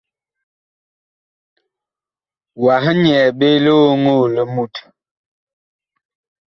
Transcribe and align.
Wah 2.63 2.83
nyɛɛ 3.01 3.27
ɓe 3.39 3.47
lioŋoo 3.63 4.25
li 4.35 4.43
mut. 4.53 4.73